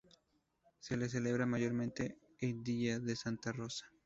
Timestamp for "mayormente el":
1.45-2.63